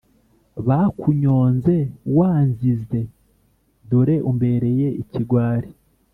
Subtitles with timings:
[0.67, 1.75] Bakunyonze
[2.17, 3.01] wanzize
[3.89, 5.69] dore umbereye ikigwari.